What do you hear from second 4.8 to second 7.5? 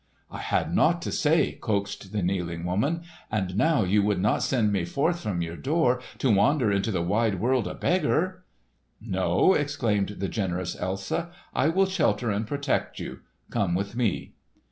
forth from your door, to wander into the wide